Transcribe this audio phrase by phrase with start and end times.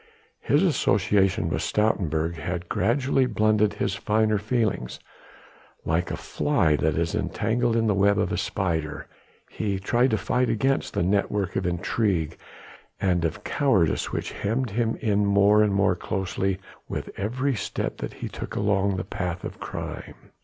[0.39, 4.99] His association with Stoutenburg had gradually blunted his finer feelings;
[5.85, 9.05] like a fly that is entangled in the web of a spider,
[9.47, 12.35] he tried to fight against the network of intrigue
[12.99, 16.57] and of cowardice which hemmed him in more and more closely
[16.89, 20.31] with every step that he took along the path of crime.